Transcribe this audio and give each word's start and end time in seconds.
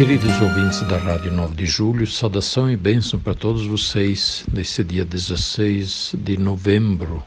Queridos 0.00 0.40
ouvintes 0.40 0.80
da 0.88 0.96
Rádio 0.96 1.30
9 1.30 1.54
de 1.54 1.66
Julho, 1.66 2.06
saudação 2.06 2.70
e 2.70 2.74
bênção 2.74 3.20
para 3.20 3.34
todos 3.34 3.66
vocês 3.66 4.46
nesse 4.50 4.82
dia 4.82 5.04
16 5.04 6.14
de 6.16 6.38
novembro. 6.38 7.22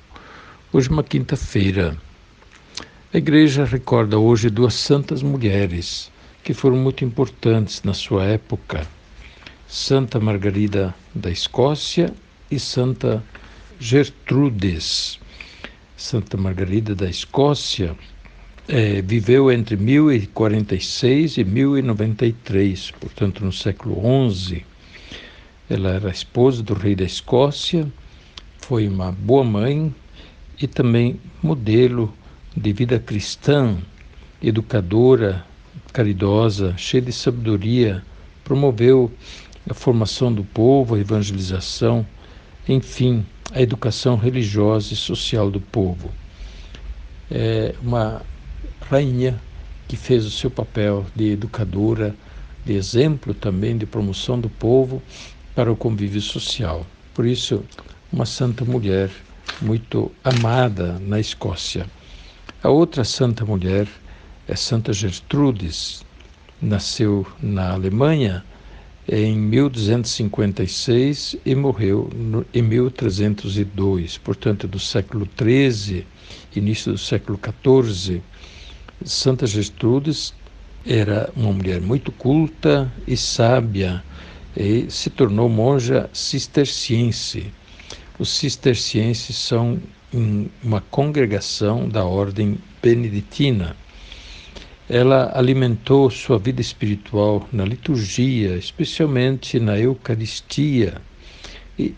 Hoje, 0.72 0.90
uma 0.90 1.04
quinta-feira. 1.04 1.96
A 3.14 3.18
igreja 3.20 3.64
recorda 3.64 4.18
hoje 4.18 4.50
duas 4.50 4.74
santas 4.74 5.22
mulheres 5.22 6.12
que 6.44 6.52
foram 6.52 6.76
muito 6.76 7.06
importantes 7.06 7.84
na 7.84 7.94
sua 7.94 8.24
época: 8.24 8.88
Santa 9.68 10.20
Margarida 10.20 10.96
da 11.14 11.30
Escócia 11.30 12.12
e 12.50 12.60
Santa 12.60 13.24
Gertrudes. 13.80 15.20
Santa 15.96 16.38
Margarida 16.38 16.96
da 16.96 17.08
Escócia 17.08 17.96
é, 18.68 19.02
viveu 19.02 19.52
entre 19.52 19.76
1046 19.76 21.38
e 21.38 21.44
1093, 21.44 22.92
portanto 22.92 23.44
no 23.44 23.52
século 23.52 24.02
XI. 24.32 24.66
Ela 25.70 25.92
era 25.92 26.10
esposa 26.10 26.64
do 26.64 26.74
rei 26.74 26.96
da 26.96 27.04
Escócia, 27.04 27.88
foi 28.60 28.88
uma 28.88 29.12
boa 29.12 29.44
mãe 29.44 29.94
e 30.62 30.68
também 30.68 31.20
modelo 31.42 32.14
de 32.56 32.72
vida 32.72 33.00
cristã, 33.00 33.78
educadora, 34.42 35.46
caridosa, 35.92 36.74
cheia 36.78 37.02
de 37.02 37.12
sabedoria, 37.12 38.04
promoveu 38.44 39.12
a 39.70 39.74
formação 39.74 40.34
do 40.34 40.44
povo, 40.44 40.96
a 40.96 41.00
evangelização, 41.00 42.06
enfim, 42.68 43.26
a 43.52 43.62
educação 43.62 44.16
religiosa 44.16 44.94
e 44.94 44.98
social 44.98 45.50
do 45.50 45.60
povo. 45.60 46.12
É 47.32 47.74
uma 47.82 48.22
rainha 48.90 49.40
que 49.88 49.96
fez 49.96 50.26
o 50.26 50.32
seu 50.32 50.50
papel 50.50 51.06
de 51.16 51.32
educadora, 51.32 52.16
de 52.66 52.74
exemplo 52.74 53.34
também 53.34 53.78
de 53.78 53.86
promoção 53.86 54.40
do 54.40 54.50
povo 54.50 55.02
para 55.56 55.72
o 55.72 55.76
convívio 55.76 56.22
social. 56.22 56.86
Por 57.14 57.26
isso, 57.26 57.64
uma 58.12 58.26
santa 58.26 58.66
mulher 58.66 59.10
muito 59.62 60.12
amada 60.24 61.00
na 61.00 61.20
Escócia. 61.20 61.86
A 62.62 62.70
outra 62.70 63.04
santa 63.04 63.46
mulher 63.46 63.88
é 64.48 64.56
Santa 64.56 64.94
Gertrudes. 64.94 66.04
Nasceu 66.62 67.28
na 67.42 67.74
Alemanha 67.74 68.44
em 69.08 69.38
1256 69.38 71.36
e 71.46 71.56
morreu 71.56 72.10
no, 72.16 72.46
em 72.54 72.62
1302, 72.62 74.18
portanto, 74.18 74.68
do 74.68 74.80
século 74.80 75.28
XIII, 75.38 76.06
início 76.56 76.94
do 76.94 76.98
século 76.98 77.38
XIV. 77.38 78.22
Santa 79.06 79.46
Gertrudes 79.46 80.34
era 80.86 81.30
uma 81.36 81.52
mulher 81.52 81.82
muito 81.82 82.12
culta 82.12 82.92
e 83.08 83.18
sábia 83.18 84.04
e 84.56 84.90
se 84.90 85.10
tornou 85.10 85.50
monja 85.50 86.10
cisterciense. 86.14 87.52
Os 88.18 88.30
cistercienses 88.30 89.36
são 89.36 89.80
uma 90.64 90.80
congregação 90.80 91.90
da 91.90 92.06
ordem 92.06 92.58
beneditina. 92.82 93.76
Ela 94.88 95.32
alimentou 95.34 96.10
sua 96.10 96.38
vida 96.38 96.62
espiritual 96.62 97.48
na 97.52 97.66
liturgia, 97.66 98.56
especialmente 98.56 99.60
na 99.60 99.78
Eucaristia, 99.78 101.02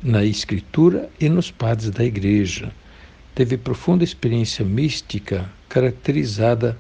na 0.02 0.24
Escritura 0.24 1.10
e 1.20 1.28
nos 1.28 1.52
padres 1.52 1.90
da 1.90 2.04
Igreja. 2.04 2.72
Teve 3.34 3.58
profunda 3.58 4.04
experiência 4.04 4.64
mística 4.64 5.50
caracterizada 5.76 6.78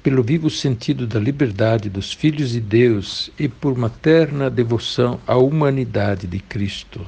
pelo 0.00 0.22
vivo 0.22 0.48
sentido 0.48 1.08
da 1.08 1.18
liberdade 1.18 1.90
dos 1.90 2.12
filhos 2.12 2.50
de 2.50 2.60
Deus 2.60 3.32
e 3.36 3.48
por 3.48 3.76
materna 3.76 4.48
devoção 4.48 5.18
à 5.26 5.36
humanidade 5.36 6.28
de 6.28 6.38
Cristo. 6.38 7.04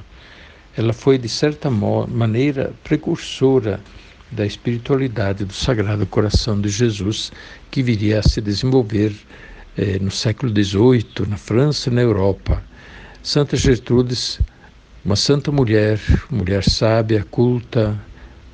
Ela 0.75 0.91
foi, 0.91 1.17
de 1.17 1.29
certa 1.29 1.69
maneira, 1.69 2.73
precursora 2.83 3.79
da 4.29 4.45
espiritualidade 4.45 5.45
do 5.45 5.53
Sagrado 5.53 6.05
Coração 6.05 6.59
de 6.59 6.67
Jesus, 6.67 7.31
que 7.71 7.81
viria 7.81 8.19
a 8.19 8.23
se 8.23 8.41
desenvolver 8.41 9.13
eh, 9.77 9.99
no 10.01 10.11
século 10.11 10.51
XVIII, 10.51 11.29
na 11.29 11.37
França 11.37 11.89
e 11.89 11.93
na 11.93 12.01
Europa. 12.01 12.61
Santa 13.23 13.55
Gertrudes, 13.55 14.37
uma 15.05 15.15
santa 15.15 15.49
mulher, 15.49 15.97
mulher 16.29 16.63
sábia, 16.65 17.25
culta, 17.31 17.97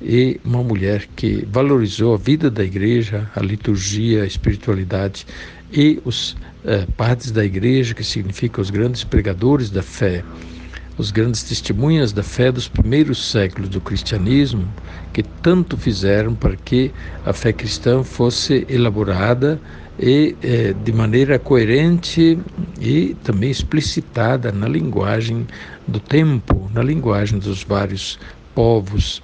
e 0.00 0.40
uma 0.44 0.62
mulher 0.62 1.08
que 1.16 1.46
valorizou 1.50 2.14
a 2.14 2.16
vida 2.16 2.50
da 2.50 2.64
igreja, 2.64 3.30
a 3.34 3.40
liturgia, 3.40 4.22
a 4.22 4.26
espiritualidade 4.26 5.26
e 5.72 6.00
os 6.04 6.36
eh, 6.64 6.86
padres 6.96 7.30
da 7.30 7.44
igreja, 7.44 7.94
que 7.94 8.04
significam 8.04 8.62
os 8.62 8.70
grandes 8.70 9.04
pregadores 9.04 9.70
da 9.70 9.82
fé, 9.82 10.24
os 10.96 11.10
grandes 11.10 11.42
testemunhas 11.42 12.12
da 12.12 12.22
fé 12.22 12.50
dos 12.50 12.68
primeiros 12.68 13.30
séculos 13.30 13.68
do 13.68 13.80
cristianismo, 13.80 14.68
que 15.12 15.22
tanto 15.22 15.76
fizeram 15.76 16.34
para 16.34 16.56
que 16.56 16.90
a 17.24 17.32
fé 17.32 17.52
cristã 17.52 18.02
fosse 18.02 18.66
elaborada 18.68 19.60
e 19.98 20.36
eh, 20.42 20.74
de 20.84 20.92
maneira 20.92 21.38
coerente 21.38 22.38
e 22.80 23.16
também 23.24 23.50
explicitada 23.50 24.52
na 24.52 24.68
linguagem 24.68 25.46
do 25.86 25.98
tempo, 25.98 26.70
na 26.72 26.82
linguagem 26.82 27.38
dos 27.38 27.64
vários 27.64 28.18
povos. 28.54 29.20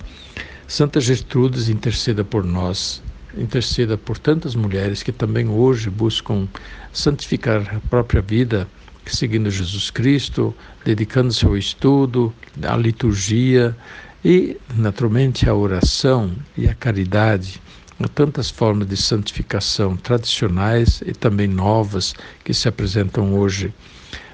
Santa 0.66 0.98
Gertrudes 0.98 1.68
interceda 1.68 2.24
por 2.24 2.42
nós, 2.42 3.02
interceda 3.36 3.98
por 3.98 4.18
tantas 4.18 4.54
mulheres 4.54 5.02
que 5.02 5.12
também 5.12 5.48
hoje 5.48 5.90
buscam 5.90 6.48
santificar 6.92 7.76
a 7.76 7.88
própria 7.88 8.22
vida, 8.22 8.66
seguindo 9.06 9.50
Jesus 9.50 9.90
Cristo, 9.90 10.54
dedicando-se 10.84 11.44
ao 11.44 11.56
estudo, 11.56 12.34
à 12.62 12.76
liturgia 12.76 13.76
e, 14.24 14.56
naturalmente, 14.74 15.48
à 15.48 15.54
oração 15.54 16.32
e 16.56 16.66
à 16.66 16.74
caridade. 16.74 17.60
Há 18.00 18.08
tantas 18.08 18.50
formas 18.50 18.88
de 18.88 18.96
santificação 18.96 19.96
tradicionais 19.96 21.02
e 21.06 21.12
também 21.12 21.46
novas 21.46 22.14
que 22.42 22.54
se 22.54 22.68
apresentam 22.68 23.34
hoje, 23.34 23.72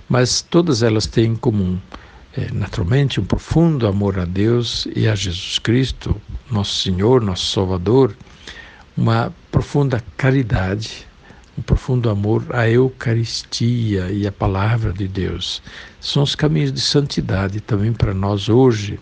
mas 0.09 0.41
todas 0.41 0.83
elas 0.83 1.07
têm 1.07 1.33
em 1.33 1.37
comum 1.37 1.79
naturalmente, 2.53 3.21
um 3.21 3.25
profundo 3.25 3.87
amor 3.87 4.19
a 4.19 4.25
Deus 4.25 4.87
e 4.95 5.09
a 5.09 5.15
Jesus 5.15 5.59
Cristo, 5.59 6.21
nosso 6.51 6.81
Senhor, 6.83 7.21
nosso 7.21 7.47
Salvador, 7.47 8.17
uma 8.97 9.33
profunda 9.51 10.03
caridade, 10.17 11.07
um 11.59 11.63
profundo 11.63 12.09
amor 12.09 12.45
à 12.51 12.69
Eucaristia 12.69 14.11
e 14.11 14.27
à 14.27 14.33
Palavra 14.33 14.93
de 14.93 15.09
Deus. 15.09 15.61
São 16.01 16.23
os 16.23 16.35
caminhos 16.35 16.73
de 16.73 16.81
santidade 16.81 17.61
também 17.61 17.93
para 17.93 18.15
nós 18.15 18.49
hoje, 18.49 18.99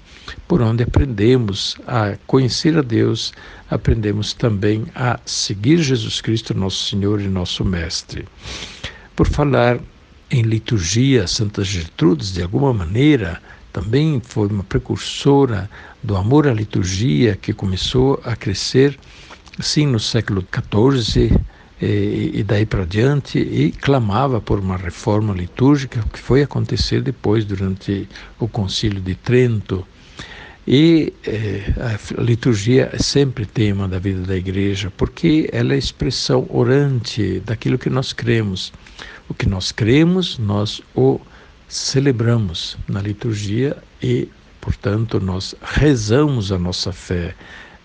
por 0.47 0.63
onde 0.63 0.83
aprendemos 0.83 1.77
a 1.87 2.17
conhecer 2.27 2.77
a 2.77 2.83
Deus, 2.83 3.33
aprendemos 3.71 4.33
também 4.33 4.87
a 4.95 5.21
seguir 5.25 5.79
Jesus 5.79 6.21
Cristo, 6.21 6.55
nosso 6.55 6.89
Senhor 6.89 7.21
e 7.21 7.29
nosso 7.29 7.65
Mestre. 7.65 8.27
Por 9.15 9.29
falar 9.29 9.79
em 10.31 10.43
liturgia, 10.43 11.27
Santa 11.27 11.65
Gertrudes, 11.65 12.33
de 12.33 12.43
alguma 12.43 12.73
maneira, 12.73 13.41
também 13.73 14.21
foi 14.23 14.49
uma 14.49 14.65
precursora 14.65 15.71
do 16.03 16.17
amor 16.17 16.47
à 16.47 16.53
liturgia 16.53 17.37
que 17.37 17.53
começou 17.53 18.21
a 18.25 18.37
crescer, 18.37 18.99
sim, 19.61 19.87
no 19.87 19.99
século 19.99 20.45
XIV 20.53 21.39
e, 21.81 22.31
e 22.35 22.43
daí 22.43 22.67
para 22.67 22.85
diante, 22.85 23.39
e 23.39 23.73
clamava 23.73 24.41
por 24.41 24.59
uma 24.59 24.77
reforma 24.77 25.33
litúrgica 25.33 26.05
que 26.13 26.19
foi 26.19 26.43
acontecer 26.43 27.03
depois, 27.03 27.45
durante 27.45 28.09
o 28.39 28.49
Concílio 28.49 29.01
de 29.01 29.15
Trento. 29.15 29.87
E 30.71 31.15
eh, 31.25 31.63
a 31.79 32.21
liturgia 32.21 32.91
é 32.93 32.99
sempre 32.99 33.47
tema 33.47 33.89
da 33.89 33.99
vida 33.99 34.21
da 34.21 34.37
igreja, 34.37 34.93
porque 34.95 35.49
ela 35.51 35.73
é 35.73 35.79
expressão 35.79 36.47
orante 36.51 37.41
daquilo 37.41 37.79
que 37.79 37.89
nós 37.89 38.13
cremos. 38.13 38.71
O 39.29 39.35
que 39.35 39.49
nós 39.49 39.73
cremos, 39.73 40.39
nós 40.39 40.81
o 40.95 41.21
celebramos 41.69 42.79
na 42.89 43.01
liturgia 43.03 43.77
e, 44.03 44.29
portanto, 44.61 45.21
nós 45.21 45.55
rezamos 45.63 46.51
a 46.51 46.59
nossa 46.59 46.93
fé. 46.93 47.35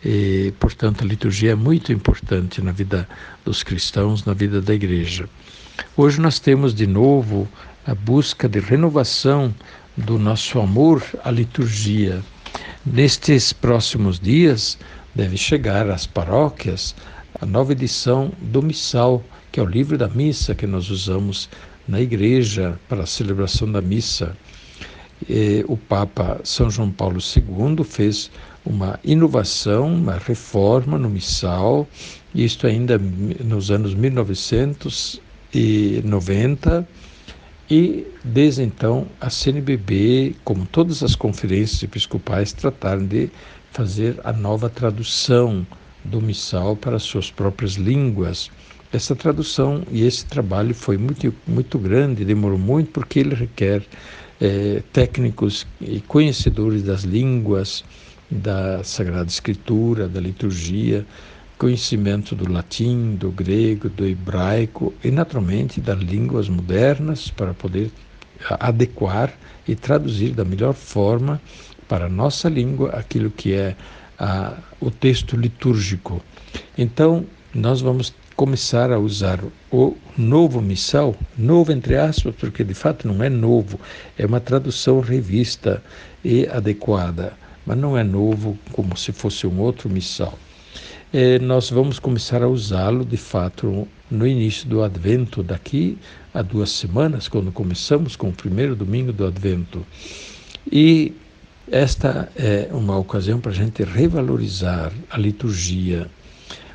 E, 0.04 0.54
portanto, 0.60 1.04
a 1.04 1.08
liturgia 1.08 1.52
é 1.52 1.56
muito 1.56 1.92
importante 1.92 2.62
na 2.62 2.72
vida 2.72 3.08
dos 3.44 3.64
cristãos, 3.64 4.26
na 4.26 4.34
vida 4.34 4.62
da 4.62 4.74
igreja. 4.74 5.30
Hoje 5.98 6.20
nós 6.20 6.40
temos 6.40 6.74
de 6.74 6.88
novo 6.88 7.48
a 7.86 7.94
busca 7.94 8.48
de 8.48 8.60
renovação 8.60 9.54
do 9.98 10.18
nosso 10.18 10.60
amor 10.60 11.04
à 11.24 11.32
liturgia. 11.32 12.22
Nestes 12.86 13.54
próximos 13.54 14.20
dias 14.20 14.78
deve 15.14 15.38
chegar 15.38 15.90
às 15.90 16.06
paróquias 16.06 16.96
a 17.40 17.46
nova 17.46 17.72
edição 17.72 18.32
do 18.42 18.62
Missal, 18.62 19.24
que 19.54 19.60
é 19.60 19.64
o 19.64 19.68
livro 19.68 19.98
da 20.00 20.10
missa 20.10 20.56
que 20.56 20.66
nós 20.66 20.90
usamos 20.90 21.48
na 21.88 22.02
igreja 22.02 22.80
para 22.90 23.04
a 23.04 23.06
celebração 23.06 23.72
da 23.72 23.84
missa. 23.84 24.36
E 25.30 25.64
o 25.68 25.78
Papa 25.78 26.42
São 26.44 26.72
João 26.72 26.90
Paulo 26.90 27.20
II 27.20 27.84
fez 27.86 28.32
uma 28.66 29.00
inovação, 29.04 29.94
uma 29.94 30.18
reforma 30.18 30.98
no 30.98 31.08
missal, 31.08 31.88
isto 32.34 32.66
ainda 32.66 32.98
nos 32.98 33.70
anos 33.70 33.94
1990, 33.94 36.88
e 37.70 38.08
desde 38.24 38.64
então 38.64 39.06
a 39.22 39.30
CNBB, 39.30 40.36
como 40.44 40.66
todas 40.66 41.04
as 41.04 41.16
conferências 41.16 41.84
episcopais, 41.84 42.54
trataram 42.54 43.06
de 43.06 43.30
fazer 43.72 44.20
a 44.24 44.34
nova 44.34 44.68
tradução 44.68 45.64
do 46.04 46.20
missal 46.20 46.76
para 46.76 46.98
suas 46.98 47.30
próprias 47.30 47.74
línguas. 47.74 48.50
Essa 48.94 49.16
tradução 49.16 49.82
e 49.92 50.06
esse 50.06 50.24
trabalho 50.24 50.76
foi 50.76 51.00
muito, 51.00 51.34
muito 51.48 51.80
grande, 51.80 52.24
demorou 52.24 52.60
muito, 52.60 52.92
porque 52.92 53.22
ele 53.22 53.34
requer 53.34 53.82
é, 54.40 54.84
técnicos 54.94 55.66
e 55.82 56.00
conhecedores 56.00 56.84
das 56.84 57.02
línguas, 57.02 57.84
da 58.30 58.84
Sagrada 58.84 59.28
Escritura, 59.28 60.08
da 60.08 60.20
liturgia, 60.22 61.04
conhecimento 61.58 62.36
do 62.36 62.52
latim, 62.52 63.16
do 63.16 63.32
grego, 63.32 63.90
do 63.90 64.06
hebraico 64.06 64.94
e, 65.04 65.10
naturalmente, 65.10 65.82
das 65.82 66.00
línguas 66.00 66.48
modernas 66.48 67.32
para 67.32 67.52
poder 67.52 67.90
adequar 68.60 69.34
e 69.68 69.76
traduzir 69.76 70.34
da 70.34 70.46
melhor 70.46 70.76
forma 70.76 71.42
para 71.88 72.06
a 72.06 72.10
nossa 72.10 72.48
língua 72.48 72.92
aquilo 72.92 73.32
que 73.32 73.54
é 73.54 73.76
a, 74.20 74.54
o 74.80 74.92
texto 74.92 75.36
litúrgico. 75.36 76.22
Então, 76.78 77.26
nós 77.56 77.82
vamos 77.82 78.14
começar 78.36 78.92
a 78.92 79.00
usar 79.00 79.40
o 79.72 79.96
novo 80.18 80.62
missal, 80.62 81.16
novo 81.38 81.72
entre 81.72 81.96
aspas, 81.96 82.36
porque 82.36 82.64
de 82.64 82.74
fato 82.74 83.08
não 83.08 83.24
é 83.24 83.30
novo, 83.30 83.80
é 84.18 84.26
uma 84.26 84.40
tradução 84.40 85.00
revista 85.00 85.84
e 86.24 86.48
adequada, 86.48 87.34
mas 87.66 87.78
não 87.78 87.98
é 87.98 88.04
novo 88.04 88.58
como 88.72 88.98
se 88.98 89.12
fosse 89.12 89.46
um 89.46 89.60
outro 89.60 89.90
missal. 89.90 90.38
É, 91.12 91.38
nós 91.38 91.70
vamos 91.70 92.00
começar 92.00 92.42
a 92.42 92.48
usá-lo 92.48 93.06
de 93.06 93.18
fato 93.18 93.88
no 94.10 94.26
início 94.26 94.68
do 94.68 94.84
Advento, 94.84 95.44
daqui 95.44 95.98
a 96.34 96.42
duas 96.42 96.72
semanas, 96.72 97.28
quando 97.28 97.52
começamos 97.52 98.16
com 98.16 98.30
o 98.30 98.34
primeiro 98.34 98.76
domingo 98.76 99.14
do 99.14 99.26
Advento. 99.26 99.86
E 100.72 101.14
esta 101.72 102.32
é 102.36 102.68
uma 102.72 102.98
ocasião 102.98 103.40
para 103.40 103.52
a 103.52 103.56
gente 103.56 103.84
revalorizar 103.84 104.92
a 105.10 105.18
liturgia. 105.18 106.10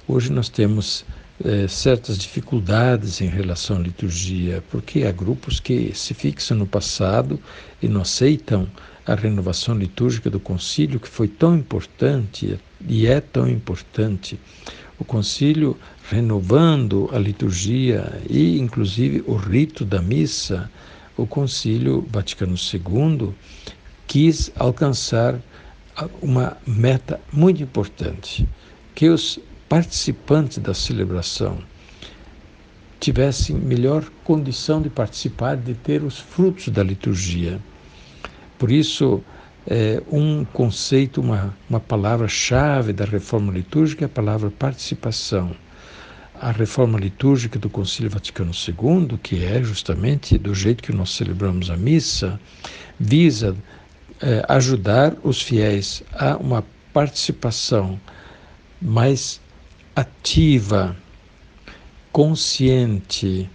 Hoje 0.06 0.32
nós 0.32 0.49
temos 0.49 1.04
é, 1.44 1.69
certas 1.69 2.19
dificuldades 2.19 3.20
em 3.20 3.29
relação 3.29 3.76
à 3.76 3.81
liturgia, 3.81 4.62
porque 4.70 5.05
há 5.05 5.12
grupos 5.12 5.61
que 5.61 5.93
se 5.94 6.14
fixam 6.14 6.56
no 6.56 6.67
passado 6.67 7.40
e 7.81 7.88
não 7.88 8.02
aceitam 8.02 8.69
a 9.06 9.14
renovação 9.14 9.76
litúrgica 9.76 10.29
do 10.29 10.40
concílio, 10.40 11.00
que 11.00 11.08
foi 11.08 11.29
tão 11.29 11.56
importante 11.56 12.58
e 12.87 13.06
é 13.06 13.20
tão 13.20 13.49
importante. 13.49 14.38
O 14.99 15.05
concílio 15.05 15.79
renovando 16.11 17.08
a 17.12 17.19
liturgia 17.19 18.20
e, 18.29 18.58
inclusive, 18.58 19.23
o 19.26 19.37
rito 19.37 19.85
da 19.85 20.02
missa, 20.02 20.70
o 21.17 21.26
concílio 21.26 22.06
Vaticano 22.11 22.56
II 22.56 23.32
quis 24.06 24.50
alcançar 24.56 25.40
uma 26.20 26.56
meta 26.67 27.20
muito 27.32 27.62
importante, 27.62 28.49
que 28.94 29.08
os 29.08 29.38
participantes 29.69 30.59
da 30.59 30.75
celebração 30.75 31.59
tivessem 33.00 33.55
melhor 33.55 34.05
condição 34.25 34.82
de 34.82 34.91
participar, 34.91 35.56
de 35.56 35.75
ter 35.75 36.03
os 36.03 36.19
frutos 36.19 36.69
da 36.69 36.82
liturgia. 36.82 37.61
Por 38.59 38.73
isso, 38.73 39.23
é, 39.67 40.03
um 40.11 40.44
conceito, 40.44 41.20
uma, 41.20 41.55
uma 41.70 41.79
palavra-chave 41.79 42.93
da 42.93 43.05
reforma 43.05 43.53
litúrgica 43.53 44.05
é 44.05 44.06
a 44.06 44.09
palavra 44.09 44.50
participação. 44.50 45.55
A 46.41 46.50
reforma 46.50 46.99
litúrgica 46.99 47.59
do 47.59 47.69
Concílio 47.69 48.11
Vaticano 48.11 48.53
II, 48.53 49.19
que 49.23 49.44
é 49.44 49.62
justamente 49.62 50.38
do 50.38 50.55
jeito 50.55 50.82
que 50.82 50.93
nós 50.93 51.11
celebramos 51.11 51.71
a 51.71 51.76
missa, 51.76 52.41
visa 52.99 53.56
é, 54.21 54.44
ajudar 54.49 55.17
os 55.23 55.41
fiéis 55.43 56.03
a 56.12 56.37
uma 56.37 56.64
participação 56.93 58.00
mais 58.81 59.41
ativa, 59.99 60.97
consciente, 62.12 63.50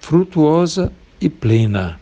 frutuosa 0.00 0.92
e 1.18 1.30
plena. 1.30 1.98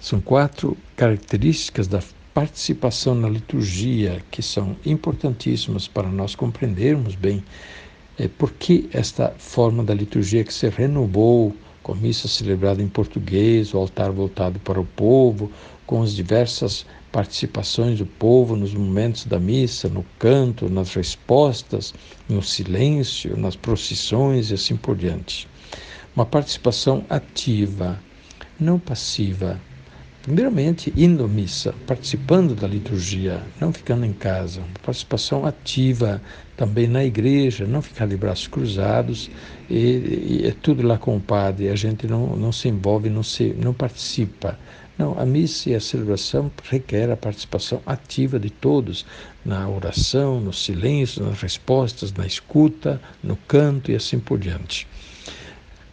São 0.00 0.20
quatro 0.20 0.76
características 0.96 1.86
da 1.86 2.02
participação 2.34 3.14
na 3.14 3.28
liturgia 3.28 4.20
que 4.28 4.42
são 4.42 4.76
importantíssimas 4.84 5.86
para 5.86 6.08
nós 6.08 6.34
compreendermos 6.34 7.14
bem 7.14 7.44
é, 8.18 8.26
por 8.26 8.50
que 8.54 8.90
esta 8.92 9.32
forma 9.38 9.84
da 9.84 9.94
liturgia 9.94 10.42
que 10.42 10.52
se 10.52 10.68
renovou 10.68 11.54
com 11.84 11.94
missa 11.94 12.26
celebrada 12.26 12.82
em 12.82 12.88
português, 12.88 13.72
o 13.72 13.78
altar 13.78 14.10
voltado 14.10 14.58
para 14.58 14.80
o 14.80 14.84
povo, 14.84 15.48
com 15.86 16.02
as 16.02 16.12
diversas 16.12 16.84
participações 17.12 17.98
do 17.98 18.06
povo 18.06 18.56
nos 18.56 18.72
momentos 18.72 19.24
da 19.24 19.38
missa, 19.38 19.88
no 19.88 20.04
canto, 20.18 20.68
nas 20.68 20.94
respostas, 20.94 21.92
no 22.28 22.42
silêncio, 22.42 23.36
nas 23.36 23.56
procissões 23.56 24.50
e 24.50 24.54
assim 24.54 24.76
por 24.76 24.96
diante. 24.96 25.48
Uma 26.14 26.26
participação 26.26 27.04
ativa, 27.08 27.98
não 28.58 28.78
passiva. 28.78 29.60
Primeiramente, 30.22 30.92
indo 30.96 31.24
à 31.24 31.28
missa, 31.28 31.74
participando 31.86 32.54
da 32.54 32.68
liturgia, 32.68 33.42
não 33.58 33.72
ficando 33.72 34.04
em 34.04 34.12
casa. 34.12 34.60
Uma 34.60 34.68
participação 34.82 35.46
ativa 35.46 36.20
também 36.56 36.86
na 36.86 37.02
igreja, 37.02 37.66
não 37.66 37.80
ficar 37.80 38.06
de 38.06 38.18
braços 38.18 38.46
cruzados 38.46 39.30
e, 39.68 40.42
e 40.42 40.46
é 40.46 40.52
tudo 40.52 40.86
lá 40.86 40.98
com 40.98 41.16
o 41.16 41.20
padre. 41.20 41.70
A 41.70 41.74
gente 41.74 42.06
não, 42.06 42.36
não 42.36 42.52
se 42.52 42.68
envolve, 42.68 43.08
não, 43.08 43.22
se, 43.22 43.54
não 43.54 43.72
participa 43.72 44.58
não, 45.00 45.18
a 45.18 45.24
missa 45.24 45.70
e 45.70 45.74
a 45.74 45.80
celebração 45.80 46.50
requer 46.62 47.10
a 47.10 47.16
participação 47.16 47.80
ativa 47.86 48.38
de 48.38 48.50
todos 48.50 49.06
na 49.42 49.66
oração, 49.66 50.38
no 50.38 50.52
silêncio, 50.52 51.24
nas 51.24 51.40
respostas, 51.40 52.12
na 52.12 52.26
escuta, 52.26 53.00
no 53.22 53.34
canto 53.48 53.90
e 53.90 53.94
assim 53.94 54.18
por 54.18 54.38
diante. 54.38 54.86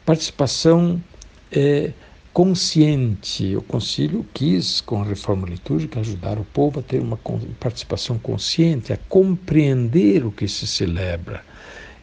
Participação 0.05 1.01
é 1.49 1.93
consciente. 2.33 3.55
O 3.55 3.61
concílio 3.61 4.25
quis, 4.33 4.81
com 4.81 5.01
a 5.01 5.05
reforma 5.05 5.47
litúrgica, 5.47 6.01
ajudar 6.01 6.37
o 6.37 6.43
povo 6.43 6.81
a 6.81 6.83
ter 6.83 6.99
uma 6.99 7.17
participação 7.61 8.19
consciente, 8.19 8.91
a 8.91 8.97
compreender 9.07 10.25
o 10.25 10.31
que 10.33 10.49
se 10.49 10.67
celebra. 10.67 11.45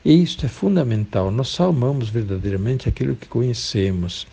E 0.02 0.22
isto 0.22 0.46
é 0.46 0.48
fundamental. 0.48 1.30
Nós 1.30 1.48
só 1.48 1.68
amamos 1.68 2.08
verdadeiramente 2.08 2.88
aquilo 2.88 3.14
que 3.14 3.28
conhecemos. 3.28 4.26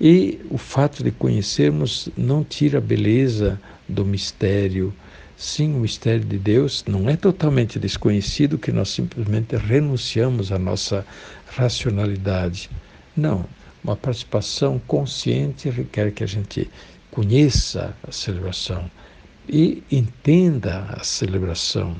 E 0.00 0.40
o 0.48 0.58
fato 0.58 1.02
de 1.02 1.10
conhecermos 1.10 2.08
não 2.16 2.44
tira 2.44 2.78
a 2.78 2.80
beleza 2.80 3.60
do 3.88 4.04
mistério. 4.04 4.94
Sim, 5.36 5.74
o 5.74 5.80
mistério 5.80 6.24
de 6.24 6.38
Deus 6.38 6.84
não 6.86 7.08
é 7.08 7.16
totalmente 7.16 7.78
desconhecido 7.78 8.58
que 8.58 8.70
nós 8.70 8.90
simplesmente 8.90 9.56
renunciamos 9.56 10.52
à 10.52 10.58
nossa 10.58 11.04
racionalidade. 11.48 12.70
Não, 13.16 13.44
uma 13.82 13.96
participação 13.96 14.80
consciente 14.86 15.68
requer 15.68 16.12
que 16.12 16.22
a 16.22 16.26
gente 16.26 16.70
conheça 17.10 17.96
a 18.06 18.12
celebração 18.12 18.88
e 19.48 19.82
entenda 19.90 20.86
a 20.90 21.02
celebração. 21.02 21.96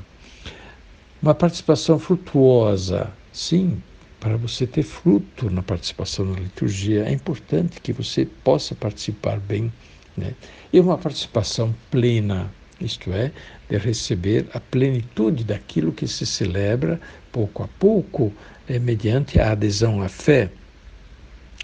Uma 1.21 1.33
participação 1.35 1.99
frutuosa, 1.99 3.11
sim, 3.33 3.81
para 4.19 4.35
você 4.35 4.67
ter 4.67 4.83
fruto 4.83 5.49
na 5.49 5.63
participação 5.63 6.25
na 6.25 6.39
liturgia, 6.39 7.05
é 7.05 7.11
importante 7.11 7.79
que 7.79 7.93
você 7.93 8.25
possa 8.43 8.75
participar 8.75 9.39
bem. 9.39 9.71
Né? 10.15 10.33
E 10.73 10.79
uma 10.79 10.97
participação 10.97 11.73
plena, 11.89 12.51
isto 12.81 13.11
é, 13.13 13.31
de 13.69 13.77
receber 13.77 14.47
a 14.53 14.59
plenitude 14.59 15.43
daquilo 15.43 15.93
que 15.93 16.07
se 16.07 16.25
celebra 16.25 16.99
pouco 17.31 17.63
a 17.63 17.67
pouco, 17.79 18.33
é, 18.67 18.77
mediante 18.77 19.39
a 19.39 19.51
adesão 19.51 20.01
à 20.01 20.09
fé. 20.09 20.51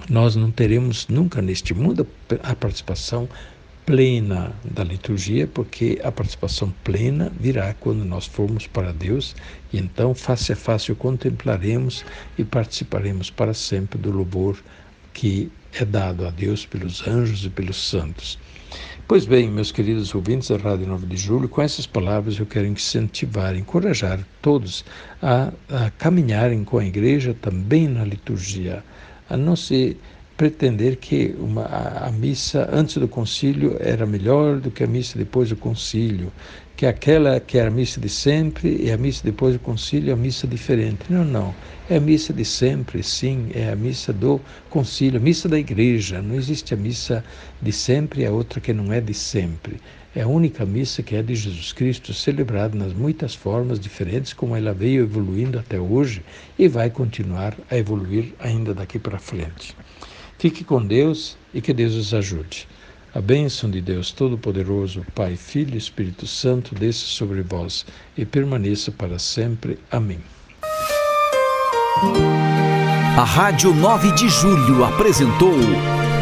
Nós 0.09 0.35
não 0.35 0.51
teremos 0.51 1.07
nunca 1.07 1.41
neste 1.41 1.73
mundo 1.73 2.07
a 2.43 2.55
participação 2.55 3.27
plena 3.85 4.51
da 4.63 4.83
liturgia, 4.83 5.45
porque 5.45 5.99
a 6.03 6.11
participação 6.11 6.73
plena 6.83 7.31
virá 7.39 7.73
quando 7.79 8.03
nós 8.03 8.25
formos 8.25 8.65
para 8.65 8.91
Deus 8.91 9.35
e 9.71 9.77
então, 9.77 10.15
face 10.15 10.53
a 10.53 10.55
face, 10.55 10.91
o 10.91 10.95
contemplaremos 10.95 12.03
e 12.37 12.43
participaremos 12.43 13.29
para 13.29 13.53
sempre 13.53 13.99
do 13.99 14.11
louvor 14.11 14.57
que 15.13 15.51
é 15.73 15.85
dado 15.85 16.25
a 16.25 16.31
Deus 16.31 16.65
pelos 16.65 17.07
anjos 17.07 17.45
e 17.45 17.49
pelos 17.49 17.89
santos. 17.89 18.39
Pois 19.07 19.25
bem, 19.25 19.51
meus 19.51 19.71
queridos 19.71 20.15
ouvintes 20.15 20.49
da 20.49 20.57
Rádio 20.57 20.87
9 20.87 21.05
de 21.05 21.15
Julho, 21.15 21.47
com 21.47 21.61
essas 21.61 21.85
palavras 21.85 22.39
eu 22.39 22.45
quero 22.45 22.65
incentivar, 22.65 23.55
encorajar 23.55 24.19
todos 24.41 24.83
a, 25.21 25.51
a 25.69 25.91
caminharem 25.91 26.63
com 26.63 26.79
a 26.79 26.85
igreja 26.85 27.35
também 27.39 27.87
na 27.87 28.03
liturgia, 28.03 28.83
a 29.29 29.37
não 29.37 29.55
se 29.55 29.95
pretender 30.37 30.97
que 30.97 31.33
uma, 31.39 31.63
a, 31.63 32.07
a, 32.07 32.11
missa 32.11 32.69
antes 32.71 32.97
do 32.97 33.07
concílio 33.07 33.77
era 33.79 34.05
melhor 34.05 34.59
do 34.59 34.69
que 34.69 34.83
a 34.83 34.87
missa 34.87 35.17
depois 35.17 35.49
do 35.49 35.55
concílio, 35.55 36.31
que 36.75 36.85
aquela 36.85 37.39
que 37.39 37.57
era 37.57 37.69
a 37.69 37.71
missa 37.71 38.01
de 38.01 38.09
sempre 38.09 38.77
e 38.81 38.91
a 38.91 38.97
missa 38.97 39.23
depois 39.23 39.53
do 39.53 39.59
concílio 39.59 40.09
é 40.09 40.13
a 40.13 40.17
missa 40.17 40.45
diferente. 40.45 41.05
Não, 41.09 41.23
não. 41.23 41.55
É 41.89 41.97
a 41.97 42.01
missa 42.01 42.33
de 42.33 42.43
sempre, 42.43 43.01
sim, 43.01 43.49
é 43.53 43.69
a 43.69 43.75
missa 43.75 44.11
do 44.11 44.41
concílio, 44.69 45.19
a 45.19 45.23
missa 45.23 45.47
da 45.47 45.57
igreja. 45.57 46.21
Não 46.21 46.35
existe 46.35 46.73
a 46.73 46.77
missa 46.77 47.23
de 47.61 47.71
sempre 47.71 48.23
e 48.23 48.25
a 48.25 48.31
outra 48.31 48.59
que 48.59 48.73
não 48.73 48.91
é 48.91 48.99
de 48.99 49.13
sempre. 49.13 49.77
É 50.13 50.21
a 50.21 50.27
única 50.27 50.65
missa 50.65 51.03
que 51.03 51.15
é 51.15 51.21
de 51.21 51.35
Jesus 51.35 51.71
Cristo, 51.73 52.13
celebrada 52.13 52.77
nas 52.77 52.93
muitas 52.93 53.35
formas 53.35 53.79
diferentes, 53.79 54.33
como 54.33 54.55
ela 54.55 54.73
veio 54.73 55.03
evoluindo 55.03 55.59
até 55.59 55.79
hoje 55.79 56.23
e 56.57 56.67
vai 56.67 56.89
continuar 56.89 57.55
a 57.69 57.77
evoluir 57.77 58.33
ainda 58.39 58.73
daqui 58.73 58.97
para 58.97 59.19
frente. 59.19 59.75
Fique 60.37 60.63
com 60.63 60.85
Deus 60.85 61.37
e 61.53 61.61
que 61.61 61.73
Deus 61.73 61.95
os 61.95 62.13
ajude. 62.13 62.67
A 63.13 63.21
bênção 63.21 63.69
de 63.69 63.79
Deus 63.79 64.11
Todo-Poderoso, 64.11 65.05
Pai, 65.15 65.37
Filho 65.37 65.75
e 65.75 65.77
Espírito 65.77 66.27
Santo, 66.27 66.75
desça 66.75 67.05
sobre 67.05 67.41
vós 67.41 67.85
e 68.17 68.25
permaneça 68.25 68.91
para 68.91 69.17
sempre. 69.17 69.79
Amém. 69.89 70.19
A 73.17 73.23
Rádio 73.23 73.73
9 73.73 74.11
de 74.11 74.27
Julho 74.27 74.83
apresentou 74.83 75.55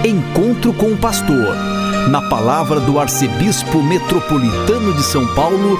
Encontro 0.05 0.71
com 0.73 0.91
o 0.91 0.97
Pastor, 0.97 1.55
na 2.11 2.21
palavra 2.29 2.79
do 2.79 2.99
Arcebispo 2.99 3.81
Metropolitano 3.81 4.93
de 4.93 5.01
São 5.01 5.25
Paulo, 5.33 5.79